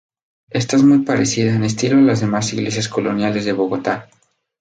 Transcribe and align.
Esta 0.49 0.77
es 0.77 0.81
muy 0.83 1.03
parecida 1.05 1.53
en 1.53 1.63
estilo 1.63 1.97
a 1.99 2.01
las 2.01 2.21
demás 2.21 2.51
iglesias 2.53 2.87
coloniales 2.89 3.45
de 3.45 3.53
Bogotá. 3.53 4.09